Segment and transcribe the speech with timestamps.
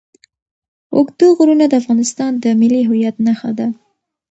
[0.95, 3.67] اوږده غرونه د افغانستان د ملي هویت نښه ده.